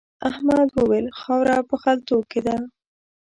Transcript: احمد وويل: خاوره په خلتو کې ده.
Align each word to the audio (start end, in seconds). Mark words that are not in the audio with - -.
احمد 0.29 0.67
وويل: 0.77 1.05
خاوره 1.19 1.57
په 1.69 1.75
خلتو 1.83 2.15
کې 2.29 2.39
ده. 2.45 2.55